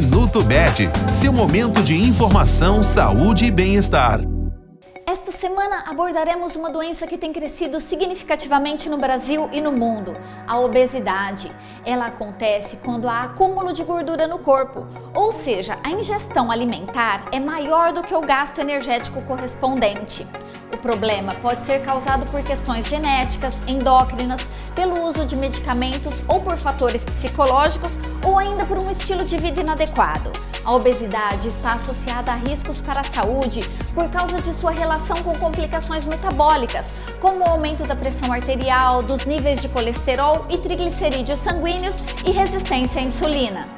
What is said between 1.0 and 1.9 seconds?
seu momento